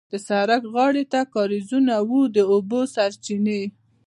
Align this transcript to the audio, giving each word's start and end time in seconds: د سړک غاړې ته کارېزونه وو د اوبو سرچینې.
د 0.11 0.13
سړک 0.27 0.61
غاړې 0.73 1.03
ته 1.11 1.19
کارېزونه 1.33 1.93
وو 2.09 2.21
د 2.35 2.37
اوبو 2.53 2.79
سرچینې. 2.95 3.61